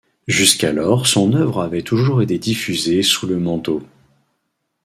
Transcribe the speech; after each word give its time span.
Jusqu'alors 0.27 1.05
son 1.05 1.33
œuvre 1.33 1.61
avait 1.61 1.83
toujours 1.83 2.23
été 2.23 2.39
diffusée 2.39 3.03
sous 3.03 3.27
le 3.27 3.37
manteau. 3.37 3.83